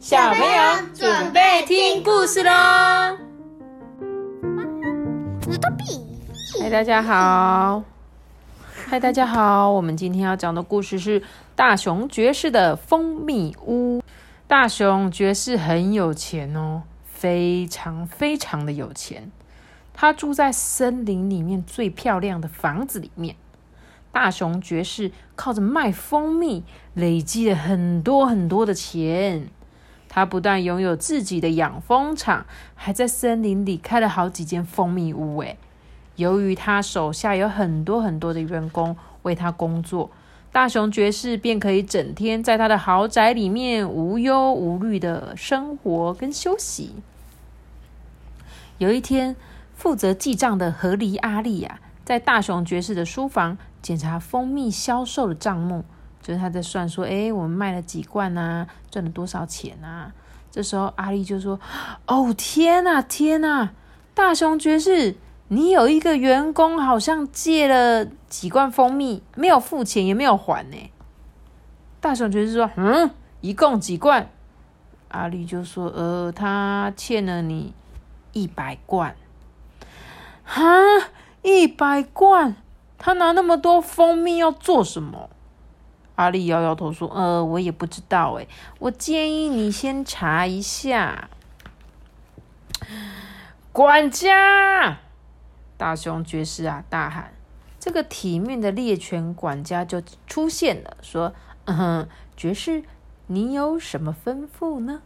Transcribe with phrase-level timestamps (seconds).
[0.00, 2.50] 小朋友准备听故事喽！
[6.58, 7.82] 嗨，大家好！
[8.86, 9.70] 嗨，大家好！
[9.70, 11.22] 我们今天要讲的故事是
[11.54, 14.02] 大熊爵士的蜂蜜屋。
[14.48, 19.30] 大熊爵士很有钱哦，非常非常的有钱。
[19.92, 23.36] 他住在森林里面最漂亮的房子里面。
[24.10, 26.64] 大熊爵士靠着卖蜂蜜，
[26.94, 29.50] 累积了很多很多的钱。
[30.10, 35.38] 他不但拥有自己的养蜂场，还在森林里开了好几间蜂蜜屋。
[35.38, 35.56] 诶，
[36.16, 40.10] 由于他手下有很多很多的员工为他工作，
[40.52, 46.96] 大熊爵士便可以整天在他的豪宅里面无忧无虑的生活跟休息。
[48.78, 49.36] 有一天，
[49.74, 53.56] 负责记账的河狸阿丽呀，在大熊爵士的书房。
[53.82, 55.86] 检查蜂蜜销售的账目，
[56.30, 58.64] 就是他在算说：“哎，我们卖了几罐啊？
[58.88, 60.12] 赚了多少钱啊？”
[60.48, 61.58] 这时候阿丽就说
[62.06, 63.70] ：“哦，天哪，天哪！
[64.14, 65.16] 大熊爵士，
[65.48, 70.92] 你有一个员工好像借了几罐蜂蜜，没有付钱，也没有还呢。”
[72.00, 74.30] 大熊爵士说：“嗯，一共几罐？”
[75.10, 77.74] 阿丽就说：“呃，他欠了你
[78.32, 79.16] 一百罐。”
[80.46, 80.62] 哈，
[81.42, 82.54] 一百罐。
[82.98, 85.29] 他拿那么多蜂蜜要做什么？
[86.20, 88.46] 阿丽摇摇头说：“呃，我也不知道哎，
[88.78, 91.30] 我建议你先查一下。”
[93.72, 94.98] 管家，
[95.78, 97.32] 大熊爵士啊，大喊
[97.80, 101.32] ：“这个体面的猎犬管家就出现了，说
[101.64, 102.84] ：‘嗯哼，爵士，
[103.28, 105.00] 你有什么吩咐呢？’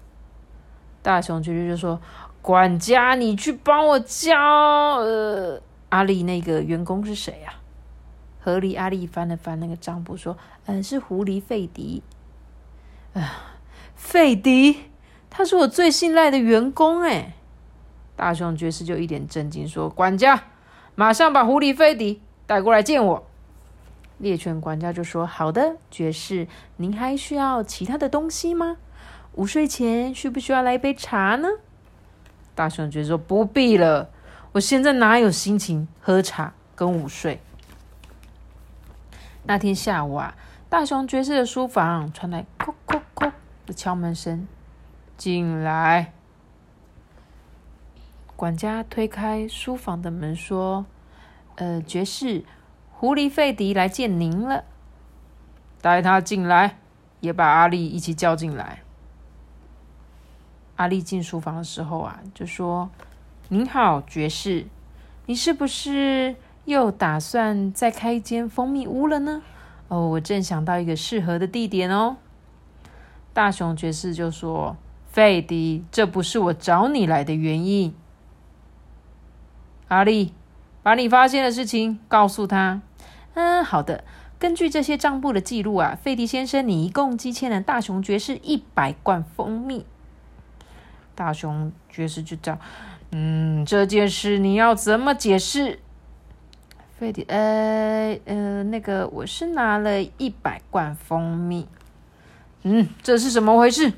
[1.01, 2.01] 大熊爵士就说
[2.43, 7.55] ：‘管家，你去帮我叫呃，阿丽那个员工是谁呀？’”
[8.45, 12.03] 河狸阿力翻了翻那个账簿，说：“嗯，是狐狸费迪。
[13.15, 13.57] 啊，
[13.97, 14.91] 费迪，
[15.31, 17.33] 他是我最信赖的员工。”哎，
[18.15, 20.45] 大熊爵士就一脸震惊，说：“管家，
[20.95, 23.27] 马上把狐狸费迪带过来见我。”
[24.19, 28.77] 猎犬管家就说：“好的，爵士，您还需要其他的东西吗？
[29.33, 31.49] 午睡前需不需要来一杯茶呢？”
[32.55, 34.11] 大熊爵士说：“不必了，
[34.53, 37.41] 我现在哪有心情喝茶跟午睡。”
[39.47, 40.35] 那天下午啊，
[40.71, 43.31] 大熊爵士的书房传来“叩叩叩”
[43.67, 44.49] 的敲门声。
[45.19, 46.13] 进来，
[48.35, 50.87] 管家推开书房的门说
[51.57, 52.45] ：“呃，爵士，
[52.91, 54.65] 狐狸费迪来见您了。
[55.83, 56.79] 带他进来，
[57.21, 58.81] 也把阿丽一起叫进来。”
[60.77, 62.89] 阿丽进书房的时候啊，就说
[63.49, 64.67] ：“您好，爵士，
[65.27, 69.43] 你是不是？”又打算再开一间蜂蜜屋了呢？
[69.89, 72.17] 哦，我正想到一个适合的地点哦。
[73.33, 74.77] 大熊爵士就说
[75.11, 77.95] ：“费迪，这不是我找你来的原因。”
[79.89, 80.33] 阿丽，
[80.83, 82.81] 把你发现的事情告诉他。
[83.35, 84.05] 嗯，好的。
[84.39, 89.85] 根据这些账簿的记录啊，费迪先生，你一共积欠了大熊爵士一百罐蜂蜜。
[91.15, 92.59] 大熊爵士就讲
[93.13, 95.81] ：“嗯，这件事你要怎么解释？”
[97.05, 101.69] 费迪，呃呃，那个，我是拿了一百罐蜂蜜。
[102.63, 103.93] 嗯，这是怎么回事？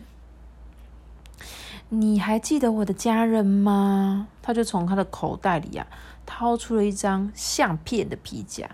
[1.91, 4.27] 你还记得我的家人吗？
[4.43, 5.87] 他就从他的口袋里啊，
[6.27, 8.69] 掏出了一张相片的皮夹。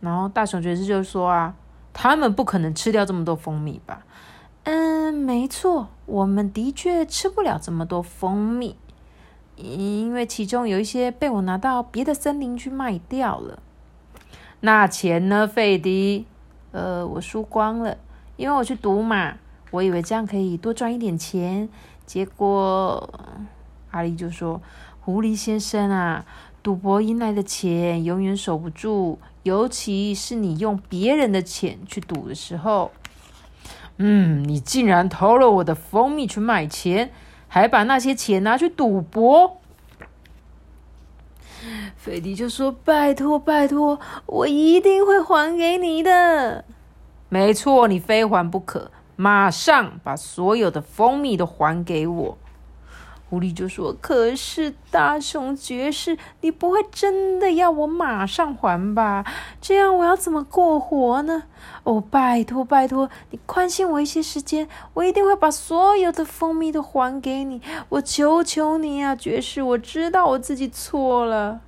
[0.00, 1.54] 然后大熊爵士就说啊，
[1.92, 4.02] 他们不可能吃掉这么多蜂蜜吧？
[4.64, 8.76] 嗯，没错，我们的确吃不了这么多蜂蜜。
[9.62, 13.60] 因为其中有一些被我拿到别的森林去卖掉了，
[14.60, 16.26] 那钱呢，费迪？
[16.72, 17.96] 呃，我输光了，
[18.36, 19.36] 因为我去赌马，
[19.70, 21.68] 我以为这样可以多赚一点钱。
[22.04, 23.08] 结果
[23.90, 24.60] 阿丽就说
[25.00, 26.24] ：“狐狸先生啊，
[26.62, 32.90] 赌博赢来的钱永远守不住，尤其是你用别人的钱去赌的时候。”
[33.98, 37.10] 嗯，你竟然偷了我的蜂蜜去卖钱！
[37.54, 39.58] 还把那些钱拿去赌博，
[41.98, 46.64] 菲迪就说：“拜托，拜托，我一定会还给你的。”
[47.28, 52.38] 没错，你非还不可，马上把所有的蜂蜜都还给我。
[53.32, 59.24] 狐狸就说：“可是大熊爵士，你不会真的要我马上还吧？
[59.58, 61.44] 这样我要怎么过活呢？
[61.84, 67.62] 哦，拜托拜托，你宽限我一些时间，我一定会把所有的蜂蜜都还给你。
[67.88, 69.62] 我求求你啊，爵士！
[69.62, 71.62] 我知道我自己错了。”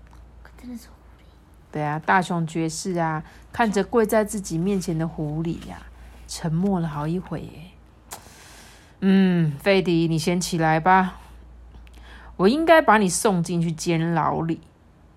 [0.61, 1.25] 真的是狐狸。
[1.73, 5.79] 对啊，大熊爵士啊，看着跪在自己面前的狐狸呀，
[6.29, 7.49] 沉默了好一会。
[9.01, 11.21] 嗯，费迪，你先起来吧。
[12.37, 14.61] 我应该把你送进去监牢里，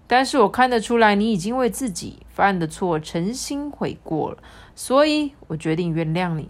[0.05, 4.37] 但是我看得出来你已经为自己犯的错诚心悔过了，
[4.75, 6.49] 所以我决定原谅你。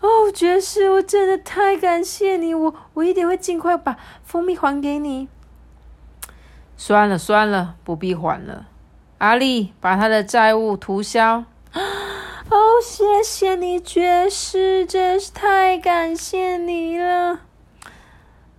[0.00, 5.28] 哦，爵士，我真的太感谢你，我我一定会尽快把蜂蜜还给你。
[6.76, 8.68] 算了算了，不必还了。
[9.18, 11.44] 阿丽，把他的债务涂销。
[11.74, 17.47] 哦，谢谢你，爵士，真是太感谢你了。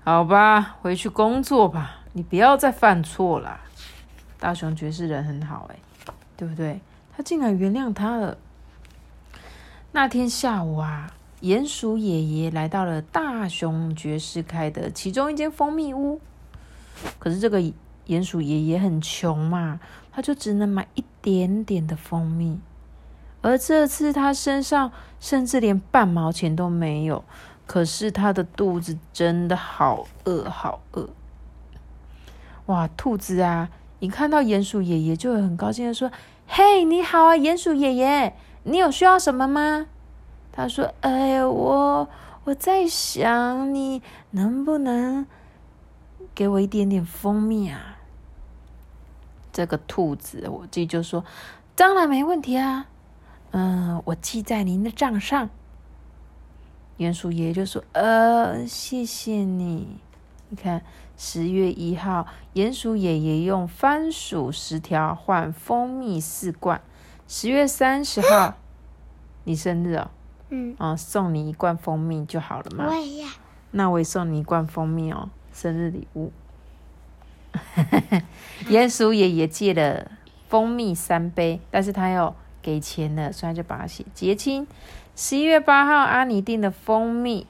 [0.10, 3.60] 好吧，回去工作吧，你不要再犯错了。
[4.40, 5.76] 大熊爵士人很好，哎，
[6.36, 6.82] 对不对？
[7.16, 8.36] 他竟然原谅他了。
[9.92, 11.12] 那天下午啊，
[11.42, 16.20] 鼹鼠爷爷来到了大熊爵士开的其中一间蜂蜜屋。
[17.20, 17.62] 可是这个
[18.08, 19.80] 鼹鼠爷爷很穷嘛，
[20.12, 22.60] 他就只能买一点点的蜂蜜。
[23.42, 27.24] 而这次他身上甚至连半毛钱都没有，
[27.70, 31.08] 可是他的肚子真的好饿，好饿！
[32.66, 33.70] 哇，兔子啊，
[34.00, 36.12] 一看到鼹鼠爷爷就会很高兴的说
[36.50, 39.86] ：“嘿，你好啊，鼹鼠爷爷，你有需要什么吗？”
[40.52, 42.10] 他说：“哎，我
[42.46, 44.02] 我在想，你
[44.32, 45.28] 能不能
[46.34, 47.98] 给我一点点蜂蜜啊？”
[49.54, 51.24] 这个兔子，我自己就说
[51.78, 52.88] ：“当然没问题啊。”
[53.54, 55.52] 嗯，我记在您的账上。
[57.00, 59.88] 鼹鼠爷爷就说：“呃，谢谢你。
[60.50, 60.84] 你看，
[61.16, 66.82] 十月一号，鼹鼠爷爷用番薯十条换蜂蜜四罐。
[67.26, 68.58] 十月三十号，
[69.46, 70.12] 你生日哦，
[70.50, 72.86] 嗯，哦，送你一罐蜂蜜就好了嘛。
[72.90, 73.30] 我也要。
[73.72, 76.34] 那我也送你一罐蜂蜜哦，生日礼物。
[78.68, 80.12] 鼹鼠爷爷借了
[80.50, 84.68] 蜂蜜三杯，但是他要。”给钱了，所以就把它写结清。
[85.22, 87.46] 十一月八号，阿尼订的蜂蜜，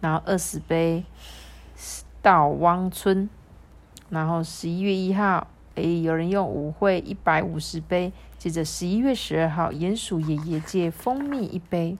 [0.00, 1.04] 然后二十杯
[2.20, 3.30] 到汪村。
[4.10, 5.46] 然后十一月一号，
[5.76, 8.12] 哎，有人用舞会一百五十杯。
[8.36, 11.96] 接着十一月十二号，鼹鼠爷爷借蜂蜜一杯。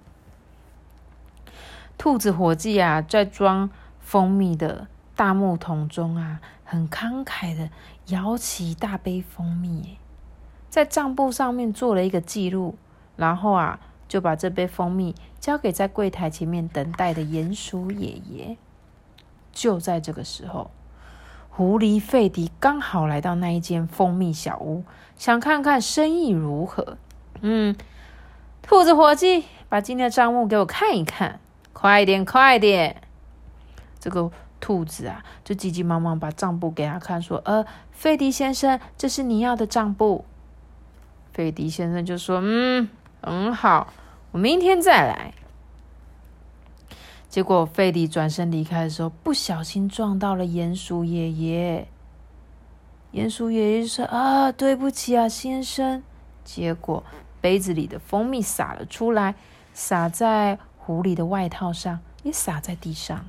[1.96, 3.70] 兔子伙计啊，在装
[4.00, 7.70] 蜂蜜的大木桶中啊，很慷慨的
[8.06, 9.96] 舀起一大杯蜂蜜。
[10.68, 12.74] 在账簿上面做了一个记录，
[13.14, 13.78] 然后啊，
[14.08, 18.56] 就把这杯蜂蜜交给在柜台前面等待的鼹鼠爷爷。
[19.52, 20.70] 就在这个时候，
[21.48, 24.82] 狐狸费迪刚好来到那一间蜂蜜小屋，
[25.16, 26.98] 想看看生意如何。
[27.40, 27.76] 嗯，
[28.62, 31.38] 兔子伙计，把今天的账目给我看一看，
[31.72, 33.02] 快点，快点！
[34.00, 40.24] 这个兔子啊，就急急忙忙把账簿给他看，说：“呃，费迪先生，这是你要的账簿。”
[41.32, 42.88] 费迪先生就说：“嗯，
[43.24, 43.92] 很好，
[44.32, 45.34] 我明天再来。”
[47.28, 51.88] 结果费迪转身离开的时候，不小心撞到了鼹鼠爷爷。
[53.12, 56.02] 鼹鼠爷爷说：“啊，对不起啊，先生。”
[56.44, 57.02] 结果
[57.40, 59.34] 杯子里的蜂蜜洒了出来，
[59.72, 63.24] 洒在狐狸的外套上，也洒在地上。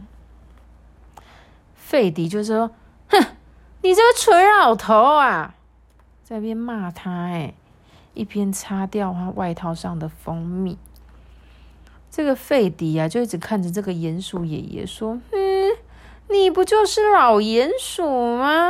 [1.74, 2.72] 费迪就说
[3.10, 3.26] ：“哼，
[3.82, 5.56] 你这个蠢老头啊，
[6.24, 7.56] 在边骂他哎。”
[8.16, 10.78] 一边擦掉他外套上的蜂蜜，
[12.10, 15.72] 这个费迪啊，就一直看着这个鼹鼠爷爷说：“嗯，
[16.30, 18.70] 你不就是老鼹鼠吗？”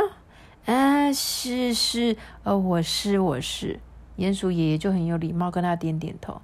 [0.66, 3.78] 啊，是是，呃，我是我是。
[4.18, 6.42] 鼹鼠爷爷就很有礼貌，跟他点点头。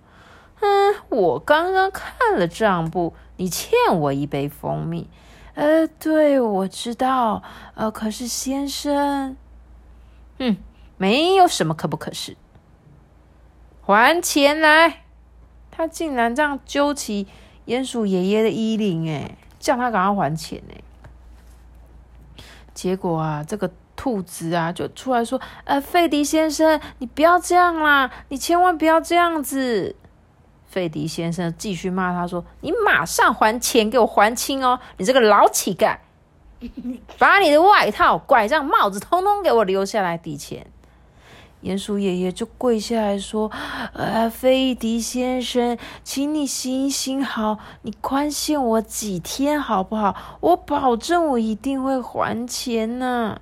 [0.61, 5.09] 嗯，我刚刚看了账簿，你欠我一杯蜂蜜。
[5.55, 7.43] 呃，对，我知道。
[7.75, 9.37] 呃，可是先生，
[10.39, 10.57] 嗯，
[10.97, 12.37] 没有什么可不可是。
[13.85, 15.03] 还钱来！
[15.71, 17.27] 他竟然这样揪起
[17.67, 20.75] 鼹鼠爷爷的衣领，哎，叫他赶快还钱呢。
[22.75, 29.97] 结果啊，这个兔子啊就出来说：“呃，费迪先生，你不要这样啦，你千万不要这样子。”
[30.69, 34.81] 费迪先生继续骂他说：“你马上还钱，给我还清哦！
[34.97, 35.99] 你这个老乞丐，
[37.19, 40.67] 把你的外套、拐杖、帽子通通给我留下来抵钱。”
[41.63, 43.51] 鼹鼠爷爷就跪下来说
[43.95, 50.39] ：“呃，费迪先生，请你行行好，你宽限我几天好不好？
[50.41, 53.41] 我保证我一定会还钱呢。”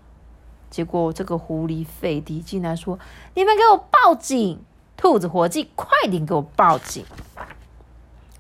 [0.69, 2.99] 结果这个狐狸费迪竟然说
[3.35, 4.61] ：“你们给我报警！
[4.97, 7.05] 兔子伙计，快点给我报警！”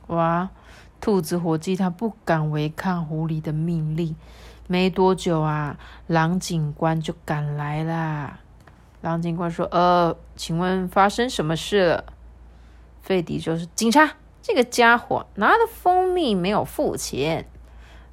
[0.09, 0.51] 哇，
[1.01, 4.15] 兔子伙计他不敢违抗狐狸的命令，
[4.69, 8.41] 没多久啊，狼警官就赶来啦。
[9.01, 12.05] 狼警官说：“呃，请问发生什么事了？”
[13.01, 17.47] 费迪就是警察，这个家伙拿了蜂蜜没有付钱。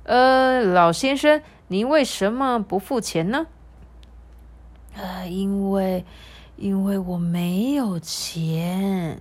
[0.04, 3.48] 呃，老先生，您为什么不付钱呢？
[4.96, 6.06] 呃，因为
[6.56, 9.20] 因为我没有钱。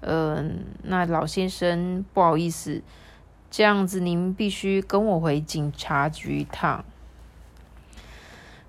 [0.00, 2.82] 嗯，那老先生不好意思，
[3.50, 6.84] 这样子您必须跟我回警察局一趟。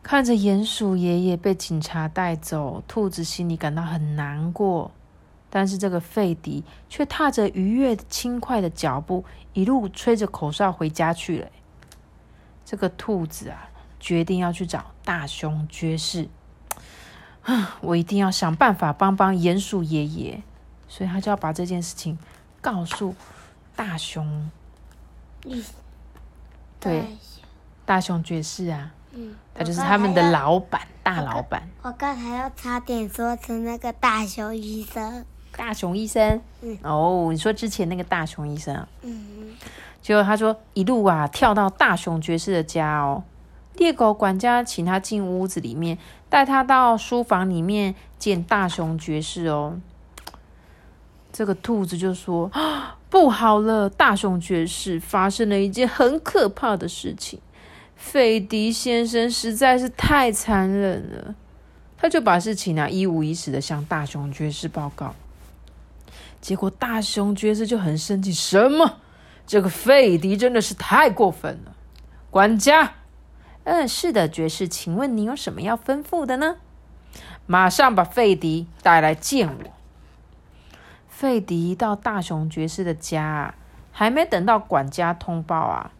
[0.03, 4.91] 看着鼹鼠爷爷被警察带走，兔子心里感到很难过。
[5.49, 11.47] 但是这个费迪却踏着愉悦轻快的脚步，一路吹着口哨回家去了。
[12.65, 13.69] 这个兔子啊，
[13.99, 16.27] 决定要去找大熊爵士。
[17.43, 20.43] 啊，我一定要想办法帮帮鼹鼠爷爷。
[20.87, 22.19] 所以他就要把这件事情
[22.61, 23.15] 告诉
[23.75, 24.51] 大熊，
[26.79, 27.05] 对，
[27.83, 31.69] 大熊爵士啊，嗯，他就是他们的老板，大老板。
[31.81, 35.23] 我刚才要差点说成那个大熊医生，
[35.55, 39.55] 大熊医生，嗯，哦，你说之前那个大熊医生啊，嗯，
[40.01, 43.23] 结果他说一路啊跳到大熊爵士的家哦，
[43.75, 45.97] 猎狗管家请他进屋子里面，
[46.29, 49.79] 带他到书房里面见大熊爵士哦。
[51.31, 52.51] 这个兔子就说
[53.09, 57.39] ：“不好了，大熊爵士发生了一件很可怕的事情。
[58.05, 61.35] 费迪先生实在是太残忍了。”
[61.97, 65.15] 他就把事情啊一五一十的向大熊爵士报告。
[66.41, 68.97] 结果大熊爵士就很生气：“什么？
[69.47, 71.73] 这个费迪真的是太过分了！”
[72.29, 72.95] 管家，
[73.63, 76.57] 嗯，是的，爵士，请问你有什么要吩咐的呢？
[77.45, 79.71] 马上把费迪带来见我。
[81.07, 83.55] 费迪到大熊爵士的家，
[83.91, 85.91] 还没等到管家通报啊，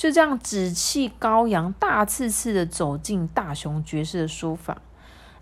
[0.00, 4.80] 就这样紫气高扬、大刺刺的走进大雄爵士的书房。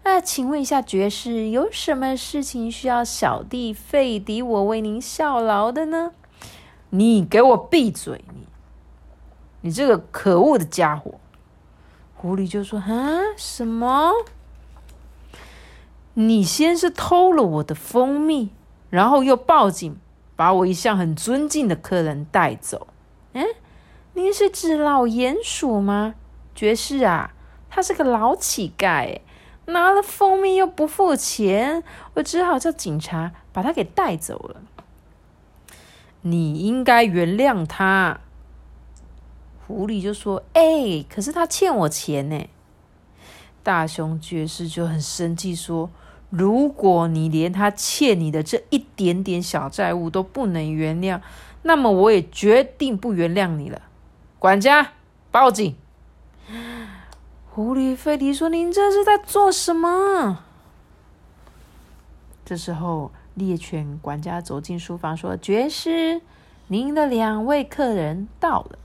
[0.02, 6.10] 那请问一下，爵士有什么事情需要小弟费迪我为您效劳的呢？
[6.90, 8.24] 你给我闭嘴！
[8.34, 8.48] 你，
[9.60, 11.20] 你这个可恶的家伙！
[12.16, 14.10] 狐狸就说：“啊，什么？
[16.14, 18.50] 你先是偷了我的蜂蜜。”
[18.90, 19.96] 然后又报警，
[20.34, 22.88] 把我一向很尊敬的客人带走。
[24.32, 26.14] 是指老鼹鼠吗？
[26.54, 27.34] 爵士啊，
[27.70, 29.20] 他是个老乞丐，
[29.66, 31.82] 拿了蜂蜜又不付钱，
[32.14, 34.62] 我只好叫警察把他给带走了。
[36.22, 38.20] 你应该原谅他。
[39.66, 42.48] 狐狸就说：“哎，可是他欠我钱呢。”
[43.62, 45.90] 大熊爵士就很生气说。
[46.30, 51.22] 如果你连他欠你的这一点点小债务都不能原谅，
[51.62, 53.80] 那么我也决定不原谅你了。
[54.38, 54.92] 管家，
[55.32, 55.74] 报警！
[57.50, 60.44] 狐狸费迪说：“您这是在做什么？”
[62.46, 66.20] 这时候，猎犬管家走进书房说：“爵士，
[66.68, 68.78] 您的两位客人到了。”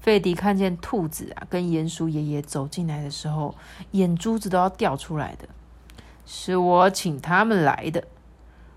[0.00, 3.54] 费迪看见兔子啊跟鼹鼠爷爷走进来的时候，
[3.92, 5.48] 眼珠子都要掉出来的。
[6.26, 8.04] 是我请他们来的。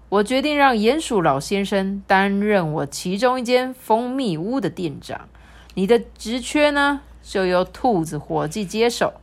[0.07, 5.27] 我决定让鼹鼠老先生担任我其中一间蜂蜜屋的店长。
[5.75, 9.13] 你的职缺呢，就由兔子伙计接手。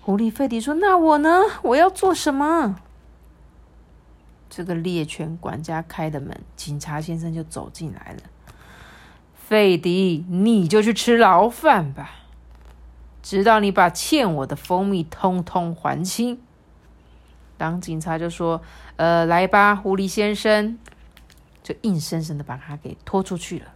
[0.00, 1.42] 狐狸费迪说：“那我呢？
[1.62, 2.76] 我要做什么？”
[4.48, 8.22] 这个猎犬管家开的门，警察先生就走进来了。
[9.34, 12.10] 费迪，你就去吃牢饭吧，
[13.22, 16.40] 直到你把欠我的蜂蜜通通还清。
[17.56, 18.62] 当警察就说
[18.96, 20.78] ：“呃，来吧，狐狸先生。”
[21.62, 23.66] 就硬生生的把他给拖出去了。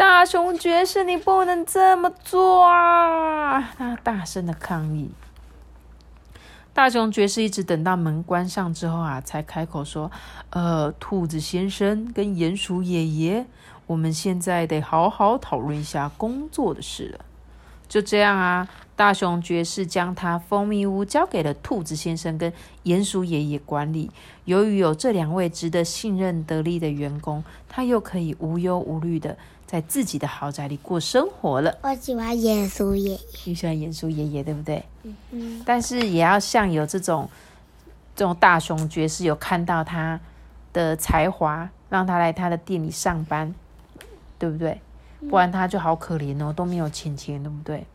[0.00, 3.60] 大熊爵士，你不能这么做啊！
[3.76, 5.10] 他大声的抗议。
[6.72, 10.10] 大熊爵士一直等到门关上之后啊，才开口说
[10.48, 13.44] ：“呃，兔子先生跟鼹鼠爷爷，
[13.86, 17.26] 我们现在得好好讨论一下工作的事了。”
[17.86, 18.66] 就这样啊，
[18.96, 22.50] 大熊爵士将他蜂蜜屋交给了兔子先生跟
[22.84, 24.10] 鼹鼠爷爷管理。
[24.46, 29.36] 由于有这两位值得信任得力的员工，他又可以无忧无虑的
[29.70, 31.78] 在自己的豪宅里过生活了。
[31.82, 34.84] 我喜欢鼹鼠爷爷，你喜欢鼹鼠爷爷对不对？
[35.04, 35.62] 嗯嗯。
[35.64, 37.30] 但是也要像有这种
[38.16, 40.18] 这种大雄爵士有看到他
[40.72, 43.54] 的才华，让他来他的店里上班，
[44.40, 44.80] 对不对？
[45.28, 47.86] 不然他就好可怜哦，都没有钱钱，对不对？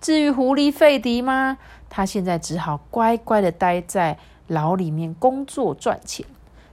[0.00, 1.58] 至于狐狸费迪吗？
[1.90, 4.16] 他现在只好乖乖的待在
[4.46, 6.24] 牢里面工作赚钱，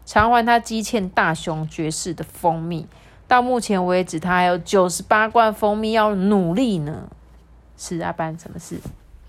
[0.06, 2.88] 偿还他积欠大熊爵士的蜂蜜。
[3.28, 7.10] 到目前为止，他还有九十八罐蜂蜜要努力呢。
[7.78, 8.80] 是阿班，什么事？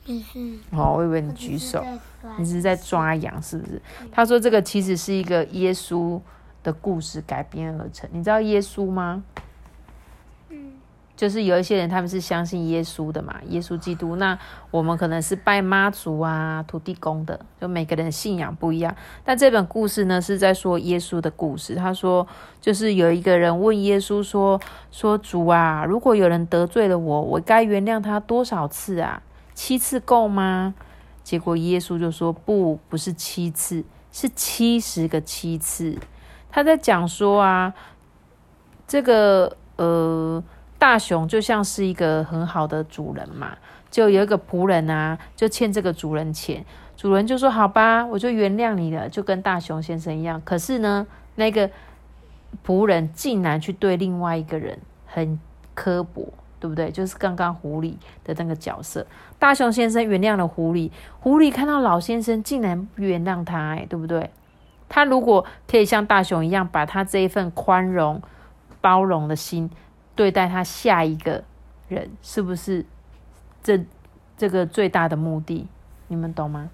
[0.06, 0.58] 没事。
[0.70, 1.84] 哦，我以为你举手，
[2.38, 3.82] 你是是在抓羊是不是？
[4.12, 6.20] 他说这个其实是一个耶稣
[6.62, 8.08] 的故事改编而成。
[8.12, 9.24] 你知道耶稣吗？
[11.16, 14.16] 就是有一些人他们是相信耶稣的嘛，耶稣基督。
[14.16, 14.38] 那
[14.70, 18.94] 我们可能是拜妈祖啊、土地公的，就每个人信仰不一样。
[19.24, 21.74] 但这本故事呢是在说耶稣的故事。
[21.74, 22.26] 他说，
[22.60, 24.60] 就是有一个人问耶稣说
[24.92, 29.22] ：“说主啊，如果有人得罪了我，我该原谅他多少次啊？
[29.54, 30.74] 七次够吗？”
[31.24, 33.82] 结果耶稣就说：“不，不是七次，
[34.12, 35.96] 是七十个七次。”
[36.52, 37.72] 他在讲说啊，
[38.86, 40.44] 这个呃。
[40.86, 43.56] 大熊就像是一个很好的主人嘛，
[43.90, 46.64] 就有一个仆人啊，就欠这个主人钱，
[46.96, 50.40] 主人就说：“好吧，我就原谅你了。”就跟大熊先生一样。
[50.44, 51.68] 可是呢，那个
[52.64, 55.40] 仆人竟然去对另外一个人很
[55.74, 56.92] 刻薄，对不对？
[56.92, 59.04] 就是刚刚狐狸的那个角色。
[59.40, 64.30] 大熊先生原谅了狐狸，狐狸看到老先生竟然原谅他，哎，对不对？
[64.88, 68.22] 他如果可以像大熊一样，把他这一份宽容、
[68.80, 69.68] 包容的心。
[70.16, 71.44] 对待他下一个
[71.88, 72.84] 人，是不是
[73.62, 73.78] 这
[74.36, 75.68] 这个最大的目的？
[76.08, 76.70] 你们懂吗？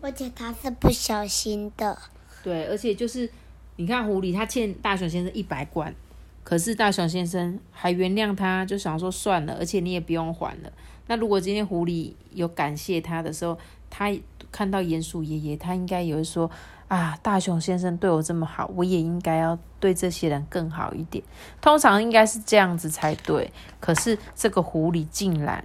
[0.00, 1.98] 而且他是不小心的。
[2.42, 3.28] 对，而且就是
[3.76, 5.94] 你看狐狸，他欠大熊先生一百贯，
[6.42, 10.72] 可是大熊先生还原谅他，就想说算了，而且你也不用还了。
[11.08, 13.58] 那如果今天狐狸有感谢他的时候，
[13.90, 14.10] 他
[14.52, 16.50] 看到鼹鼠爷爷，他应该也会说。
[16.88, 21.24] 啊，大熊先生对我这么好，我也应该要对这些人更好一点。
[21.60, 23.50] 通常应该是这样子才对。
[23.80, 25.64] 可是这个狐狸竟然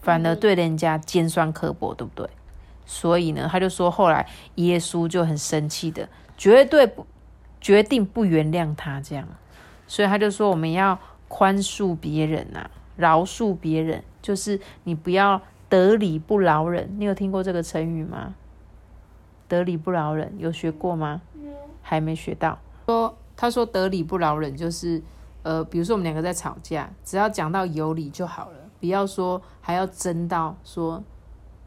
[0.00, 2.30] 反而对人家尖酸刻薄，对不对？
[2.86, 7.06] 所以呢，他就说，后来耶稣就很生气的，绝对不
[7.60, 9.28] 决定不原谅他这样。
[9.86, 16.96] 所以他就说，我们要宽恕别人呐，饶恕别人，就是你不要得理不饶人。
[16.98, 18.34] 你有听过这个成语吗？
[19.50, 21.20] 得理不饶人，有学过吗？
[21.82, 22.56] 还没学到。
[22.86, 25.02] 说他说得理不饶人，就是
[25.42, 31.02] 呃，比如说我们两个在吵架，只要讲到有理就好了，不要说还要争到说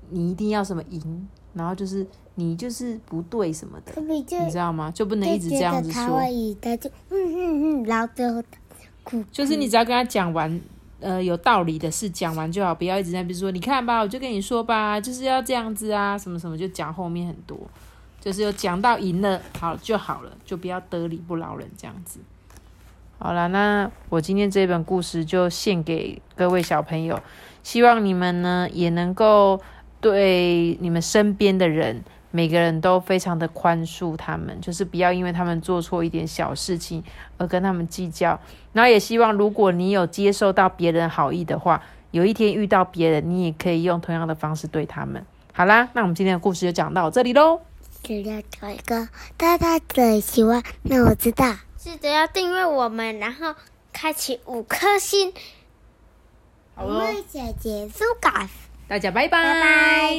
[0.09, 4.89] 你一定要什么赢，然后就是你就是不对什么的，你知道吗？
[4.91, 6.19] 就不能一直这样子说。
[6.61, 8.41] 他就嗯嗯嗯，然后最后
[9.29, 10.61] 就是你只要跟他讲完。
[11.03, 17.59] 呃，有道理的事讲完就好，不要一直在比如说，你看吧，我就跟你说吧，就是要这样子啊，什么什么，就讲后面很多，
[18.21, 22.19] 就是有讲到赢了，好就好了，就不要得理不饶人这样子。
[23.19, 27.21] 好了，那我今天这本故事就献给各位小朋友，
[27.61, 29.61] 希望你们呢也能够
[30.01, 32.03] 对你们身边的人。
[32.35, 37.03] 每个人都非常的宽恕他们，就是不要因为他们做错一点小事情
[37.37, 38.39] 而跟他们计较。
[38.71, 45.23] 然后也希望，如果你有接受到别人好意的话，有一天遇到别人，你也可以用同样的方式对他们。
[45.53, 47.61] 好啦，那我们今天的故事就讲到这里喽。
[48.01, 53.53] 只要找一个大大的喜欢，那我知道，记得要订阅我们，然后
[53.93, 55.31] 开启五颗星。
[56.73, 58.49] 好喽，姐姐苏嘎，
[58.87, 59.43] 大家拜拜。